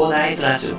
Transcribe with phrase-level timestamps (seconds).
[0.00, 0.76] コーダーイズラジオ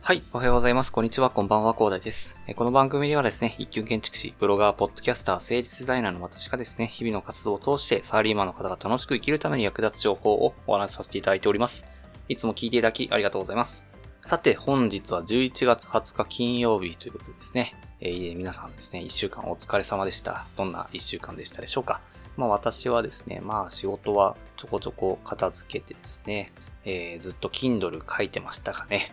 [0.00, 0.22] はい。
[0.32, 0.90] おはようございます。
[0.90, 1.30] こんにちは。
[1.30, 1.74] こんばんは。
[1.74, 2.40] コーダです。
[2.56, 11.86] この番組ではですね、一級建築士、ブロガー、ポッドキャスター、誠実デザイナーの私がですね、日々の活動を通して、サラリーマンの方が楽しく生きるために役立つ情報をお話しさせていただいております。
[12.28, 13.91] いつも聞いていただきありがとうございます。
[14.24, 20.46] さて、本日は11月20日金曜日ということですね、えー皆さんですね、1週間お疲れ様でした。
[20.56, 22.00] どんな1週間でしたでしょうか
[22.36, 26.52] まあ私はですね、まあ仕事はちょこちょこ片付けてですね、
[26.84, 29.12] えーずっと Kindle 書いてましたかね。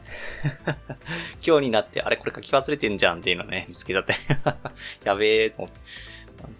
[1.45, 4.13] 今日になって、あれこれ書き忘れてんじゃんっていうのね、見つけちゃって。
[5.03, 5.79] やべえと思って。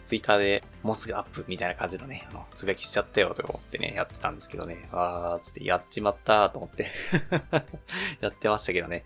[0.03, 6.89] ツイッターでもうすぐアップみたいな感じのね、あの、つぶやきしちゃったよとか思ってね、やってたんですけどね、わーつってやっちまったーと思って
[8.21, 9.03] やってましたけどね。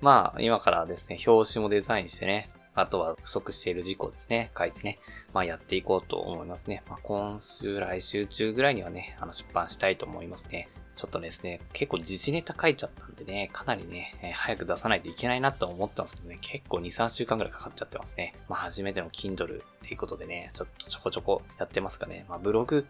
[0.00, 4.98] まあ、今からですね、表紙もデザインしてね、あとは不足している事項ですね、書いてね、
[5.32, 6.82] まあやっていこうと思いますね。
[6.88, 10.68] まあ今週、来週中ぐらいにはね、あの出版したいと思いますね。
[10.94, 18.34] ちょっとですね、結構時事ネタ書いちゃったんでね、かなりね、えー早く出さないといけないなと思ったんですけどね、結構2、3週間ぐらいかかっちゃってますね。
[18.48, 22.24] まあ初めての Kindle っていうことでね、ちょっとちょこちょこやってますかね。
[22.28, 22.86] まあブログ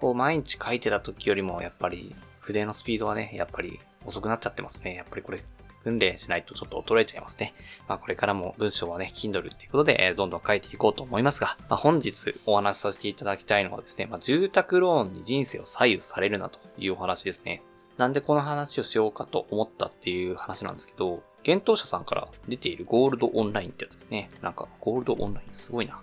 [0.00, 4.94] を毎日書いてた時よりも、やっぱり筆のスピードはね、やっぱり遅くなっちゃってますね。
[4.94, 5.38] やっぱりこれ、
[5.86, 7.54] 訓練しないとちょっと衰えちゃいますね。
[7.86, 17.62] まあこれからも文章はね、Kindle っていうことで、えーどんどん書いていこうと思いますが、まあ本日お話しさせていただきたいのはですね、まあ住宅ローンに人生を左右されるなというお話ですね。
[17.98, 24.28] なんでこの話をしようかと思ったっていう話なんですけど、幻冬者さんから出ているゴールドオンラインってやつですね。
[24.42, 26.00] なんか、ゴールドオンラインすごいな。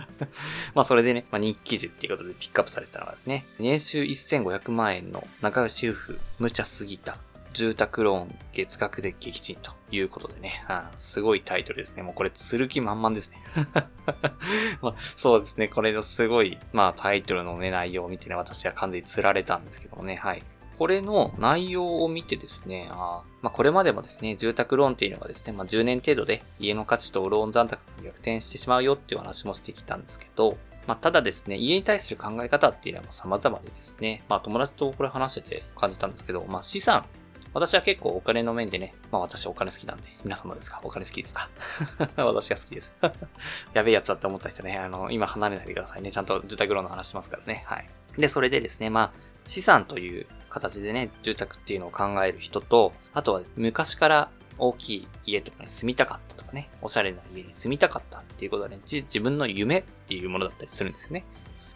[0.74, 7.18] まあそれでね、まあ人気記事っていうことでピックアップされてたのがですね、年収1500万円の仲良し夫婦、無茶すぎた。
[7.52, 12.02] 住宅ローン月額で撃沈ということでね、うんすごいタイトルですね。
[12.02, 13.38] もうこれ、つる気満々ですね。
[14.82, 15.68] まあ、そうですね。
[15.68, 20.42] これのすごい、まあタイトルのね、内容を見てね、私は完全に釣られたんですけどもね、はい。
[20.80, 30.56] これの内容を見てですね、あまあ、これまでもですね、住宅ローンっていうのがですね、まあ、10年程度で家の価値とローン残高が逆転してしまうよっていう話もしてきたんですけど、
[30.86, 37.04] まあ、ただですね、家に対する考え方っていうのは様々でですね、まあ、友達とこれ話してて感じたんですけど、まあ、資産、
[37.52, 40.80] 私は結構お金の面でね、まあ私お金好きなんで、皆さんどうですか？
[40.84, 41.48] お金好きですか？
[42.16, 42.92] 私が好きです。
[43.74, 46.12] やべえやつだって思った人ね、あの、今離れないでくださいね。
[46.12, 47.64] ちゃんと住宅ローンの話しますからね。
[47.66, 47.88] はい。
[48.18, 61.24] で、それでですね、まあ、資産という形でね、住宅っていうのを考える人と、あとは昔から大きい家とかに住みたかったとかね、おしゃれな家に住みたかったっていうことはね、自分の夢っていうものだったりするんですよね。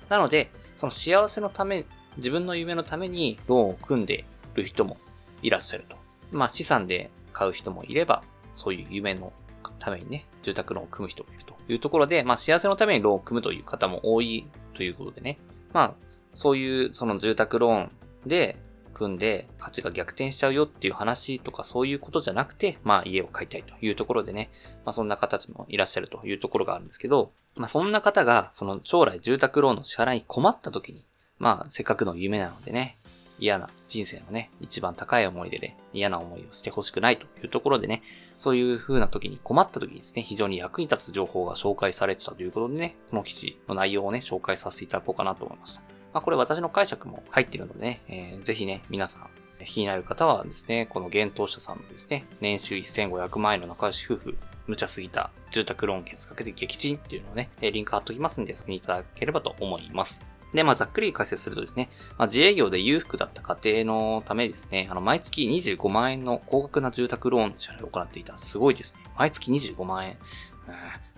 [0.09, 1.85] なので、その幸せのため、
[2.17, 4.25] 自分の夢のためにローンを組んで
[4.55, 4.99] る人も
[5.44, 5.97] いらっしゃると。
[6.32, 8.25] まあ資産で買う人もいれば、
[8.55, 9.32] そういう夢の
[9.78, 15.38] ためにね、住宅ローンを組む人もいるというところで、まあ幸せのためにローンを組むという方も多いということでね。
[15.72, 15.94] まあ、
[16.34, 17.91] そういうその住宅ローン
[18.27, 18.56] で
[18.94, 24.50] 組んで価値が逆転しちゃうよっていう話とかそういうことじゃなくて、まあ家を買いたいというところでね、
[24.84, 31.05] まあそんな方たちもいらっしゃるというところがあるんですけど、まあそんな方がその将来住宅ローンの支払いに困った時に、
[31.38, 32.97] まあせっかくの夢なのでね、
[33.44, 38.03] 嫌な人生のね、一番高い思い出で嫌な思いをしてほしくないというところでね、
[38.37, 45.82] そういう風な時に困った時にですね、非常に役に立つ情報が紹介されてたということでね、この記事の内容をね、紹介させていただこうかなと思いました。
[46.15, 49.28] まあこれ私の解釈も入っているのでね、えーぜひね、皆さん、
[49.62, 60.22] 気になる方はですね、この幻冬者さんのですね、年収1500万円の仲良し夫婦、無茶すぎた住宅ローン月額で撃沈っていうのをね、リンク貼っときますんで、そこにいただければと思います。
[60.55, 68.37] で、まあ、ざっくり解説するとですね、まあ、自営業で裕福だった家庭のためですね、あの、毎月25万円の高額な住宅ローンの支払いを行っていた。
[68.37, 69.03] すごいですね。
[69.19, 70.13] 毎月25万円。
[70.13, 70.75] うん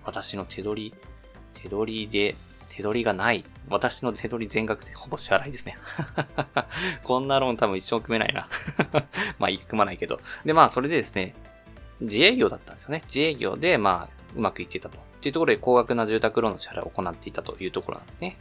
[0.06, 0.94] 私の手取り、
[1.60, 2.36] 手取りで、
[2.68, 3.44] 手取りがない。
[3.68, 5.76] 私の手取り全額でほぼ支払いですね。
[7.02, 8.48] こんなローン多分一生組めないな。
[9.38, 10.20] まあ、組まないけど。
[10.44, 11.34] で、まあ、それでですね、
[12.00, 13.02] 自営業だったんですよね。
[13.06, 14.98] 自営業で、まあ、うまくいってたと。
[14.98, 18.36] っていうところで高額な住宅ローンの支払いを行っていたというところなんですね。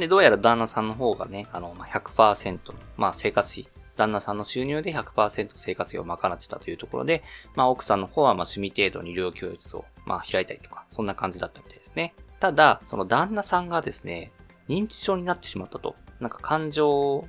[0.00, 7.22] で、どうやら旦那さんの方がね、あの、まあ、100%の、まあ、生活費、旦那さんの収入で100%生活費を賄ってたというところで、
[7.54, 12.14] まあ、奥さんの方は、ま、趣味程度に医療教室を、ま、開いたりとか、そんな感じだったみたいですね。
[12.40, 14.32] ただ、その旦那さんがですね、
[14.68, 15.94] 認知症になってしまったと。
[16.20, 17.26] なんか感情を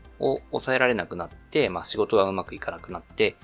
[0.49, 3.35] 抑えられなくなって、まあ、仕事がうまくいかなくなって、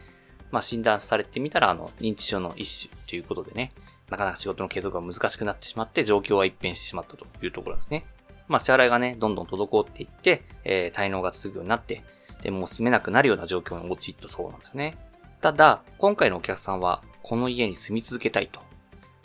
[0.52, 3.74] まあ、診断されてみたら、あの、認知症の一種ということでね、
[4.10, 8.06] なかなか仕事の継続が難しくなってしまって、状況は一変してしまったというところですね。
[8.48, 12.04] まあ、支払いがね、どんどん滞っていって、えー、滞納が続くようになって、
[12.42, 14.96] で、もう住めなくなるような状況に陥ったそうなんですよね。
[15.42, 18.62] ただ、今回のお客さんは、この家に住み続けたいと。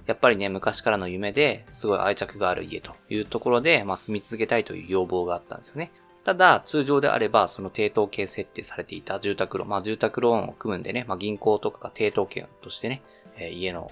[0.06, 5.92] やっぱりね、昔からの夢で、すごい愛着がある家というところで、まあ住み続けたいという要望があったんですよね。
[6.25, 13.02] ただ、通常であれば、その抵当権設定されていた住宅ローン、まあ住宅ローンを組むんでね、まあ銀行とかが抵当権としてね、
[13.36, 13.90] えー、家の、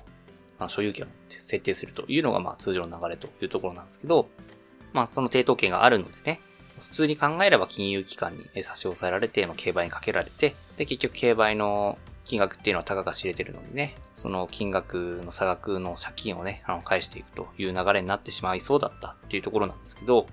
[0.59, 4.29] まあ、所有権を設定するというのが、まあ通常の流れというところなんですけど、
[4.93, 6.41] まあその抵当権があるのでね、
[6.81, 20.27] 普通に考えれば金融機関に差し押さえられて、まあ、競売にかけられて、で、結局競売の金額っていうのは高が知れてるのでね、その金額の差額の借金をね、あの、返していくという流れになってしまいそうだったっていうところなんですけど、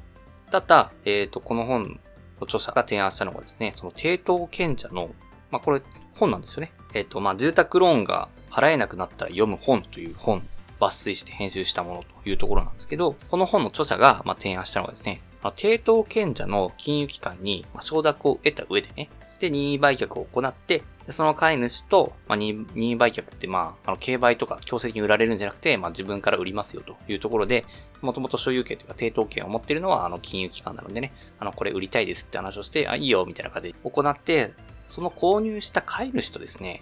[0.52, 2.00] ただ、えっ、ー、と、この本
[2.40, 5.10] の著者が提案したのがですね、その抵当権者の、
[5.52, 5.82] まあ、これ
[6.16, 6.72] 本なんですよね。
[6.94, 10.48] えっ、ー、と、まあ、住宅ローンが払えなくなったら読む本という本、
[10.80, 19.10] 抜粋して編集したものというところなんですけど、この本の著者が、ま提案したのがですね、まあ、抵当権者の金融機関に、ま承諾を得た上でね、
[19.40, 27.66] で、任意売却を行って、でその飼い主と、まあ、任意売却って、まあ、あの、競売とか強制的に売られるんじゃなくて、まあ、自分から売りますよというところで、
[28.02, 34.54] もともと所有権というか、抵当権を持っているのは、あの、金融機関なのでね、あの、これ売りたいですって話をして、あ、いいよ、みたいな感じで行って、
[34.86, 36.82] その購入した飼い主とですね、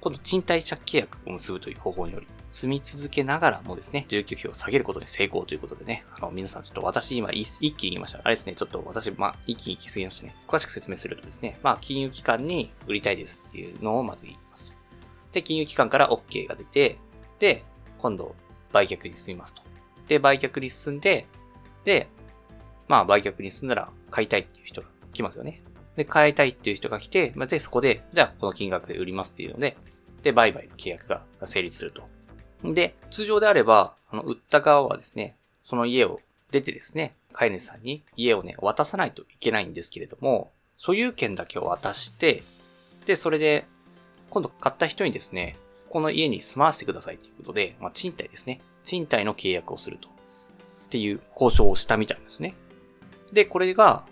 [0.00, 8.20] 今度賃貸借契約を結ぶという方法により、住み続けながらもですね、住居費を下げることに成功ということでね、あの、皆さんちょっと私今一気に言いました。
[8.22, 10.36] あれですね、ちょっと私、まあ、一気に行き過ぎましたね。
[10.46, 14.74] 詳しく説明するとですね、まあ、金融機関に売りたいですっていうのをまず言います。
[15.32, 16.98] で、金融機関から OK が出て、
[17.38, 17.64] で、
[17.98, 18.36] 今度、
[18.70, 19.62] 売却に進みますと。
[20.06, 21.26] で、売却に進んで、
[21.84, 22.08] で、
[22.86, 25.62] まあ、売却に進んだら買いたいっていう人が来ますよね。
[25.96, 29.78] で、買いたいっていう人が来て、まで、そこで、じゃあこの金額で売りますっていうので、
[30.22, 32.02] で、売買の契約が成立すると。
[32.64, 36.20] で、通常であれば、あの、売った側はですね、その家を
[36.50, 42.42] 出てですね、飼い主さんに家をね、渡さないといけないんですけれども、所有権だけを渡して、
[43.06, 43.66] で、それで、
[44.30, 45.56] 今度買った人にですね、
[45.90, 48.60] この家に住まわせてくださいということで、まあ、賃貸ですね。
[48.82, 50.08] 賃貸の契約をすると。
[50.08, 50.12] っ
[50.88, 52.54] ていう交渉をしたみたいですね。
[53.32, 54.04] で、これが、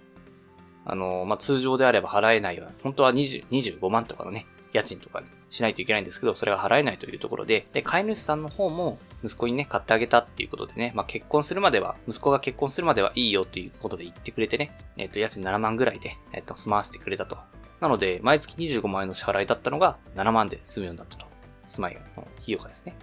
[0.85, 17.37] あの、まあ、通常であれば払えないような、本当は20、25万とかのね、家賃とかにしないといけないんですけど、それが払えないというところで、で、飼い主さんの方も息子にね、買ってあげたっていうことでね、まあ、結婚するまでは、息子が結婚するまではいいよっていうことで言ってくれてね、えっ、ー、と、家賃7万ぐらいで、えっ、ー、と、住まわせてくれたと。
[17.81, 21.27] なので、毎月25万円の支払いだったのが7万で住むようになったと。
[21.67, 22.95] 住まいの費用がですね。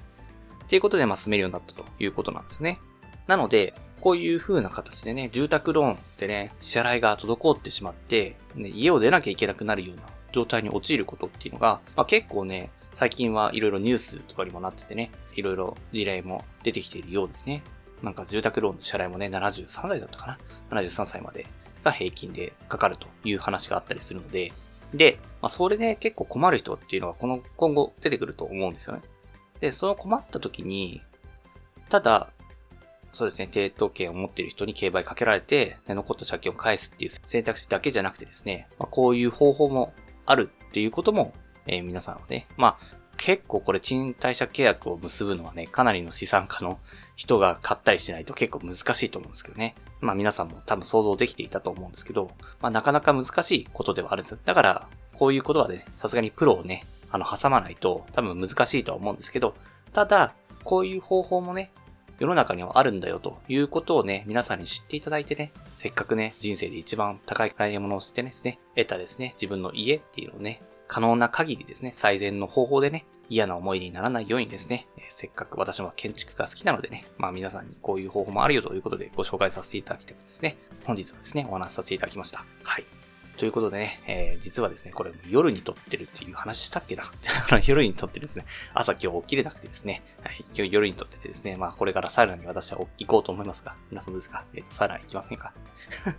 [0.65, 2.79] っていうことで、まあ、住めるようになったということなんですよね。
[3.25, 10.03] なので、こういう風な形でね、住宅ローンでね、支払いが滞ってしまって、ね、家を出なきゃいけなくなるような
[10.37, 17.63] 状態に陥ることっていうのが、まあ、結構ね、最近はいろいろニュースとかにもなっててね、いろいろ事例も出てきているようですね。
[18.03, 21.47] なんか住宅ローンの支払いもね、73歳だったかな ?73 歳まで
[21.83, 24.53] が平均でかかるという話があったりするので、
[24.93, 29.01] で、まあ、それで結構困る人っていうのがこの今後出てくると思うんですよね。
[29.59, 31.01] で、その困った時に、
[31.89, 32.29] ただ、
[33.13, 39.93] そうですね、抵当権を持っている人に競売かけられて、残った借金を返すっていう選択肢だけじゃなくてですね、まあ、こういう方法も
[40.27, 41.33] あるっていうことも、
[41.65, 46.79] えー、皆さんはね、まあ、結構これ賃貸借契約を結ぶのはね、かなりの資産家の
[47.15, 49.75] 人が買ったりしないと結構難しいと思うんですけどね。
[49.99, 52.31] まあ皆さんも多分想像できていたと思うんですけど、
[52.61, 54.37] まあなかなか難しいことではあるんです。
[54.45, 59.55] だから、こういうことはね、さすがにプロをね、あの、挟まないと多分難しいとは思うんですけど、
[59.93, 61.71] ただ、こういう方法もね、
[62.19, 82.45] 世の中にはあるんだよということをね、皆さんに知っていただいてね、せっかくね、人生で一番高い買い物をしてですね、得たですね、自分の家っていうのをね、可能な限りですね、最善の方法でね、嫌な思いにならないようにですね、えせっかく私も建築が好きなのでね、まあ皆さんにこういう方法もあるよということでご紹介させていただきたくですね、本日はですね、お話しさせていただきました。
[82.63, 82.96] はい。
[83.37, 87.03] ということでね、えー、実はですね、これ夜に撮ってるっていう話したっけな？
[87.67, 88.45] 夜に撮ってるんですね。
[88.73, 94.43] 朝今日起きれなくてですね、はい、今日夜に撮っててですね、まあこれからサウナに私は行こうと思いますが、皆さんどうですか？
[94.55, 95.53] えっ、ー、と、サウナ行きませんか？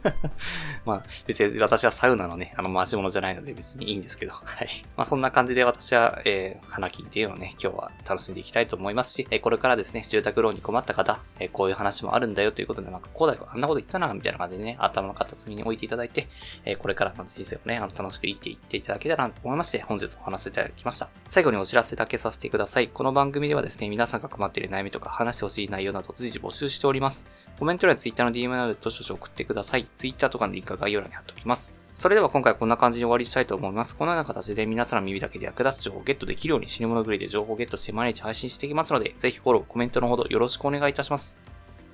[0.87, 4.69] まあ別に私はサウナのね、あの回し物じゃないので別にいいんですけど、はい。
[4.97, 16.29] まあそんな感じで私は、えー、花金っていうのをね、今日は楽しんでいきたいと思いますし、えー、これからですね、住宅ローンに困った方、えー、こういう話もあるんだよということで、なんかこうだよ、あんなこと言ってたな、みたいな感じでね、頭の片隅に置いていただいて、
[16.65, 21.09] えー、これからの人生をね、あの楽しく生きていっていただけたらなと思いまして、本日お話しいただきました。
[21.29, 22.89] 最後にお知らせだけさせてください。
[22.89, 27.27] この番組ではですね、皆さんが困っている悩みとか話してほしい内容など随時募集しております。
[27.59, 29.87] コメント欄や Twitter の DM などでどしどし送ってください。
[29.97, 31.79] Twitter とかのリンクは概要欄に貼っておきます。
[31.99, 33.97] それでは今回はこんな感じに終わりしたいと思います。
[33.97, 41.41] このような形で皆さんの耳だけで役立つ情報をゲットできるように死に物狂いで情報をゲットして毎日配信していきますので、ぜひフォロー、コメントのほどよろしくお願いいたします。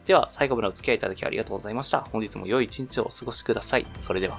[0.04, 2.02] では、最後までお付き合いいただきありがとうございました。
[2.02, 3.86] 本日も良い一日をお過ごしください。
[3.96, 4.38] それでは。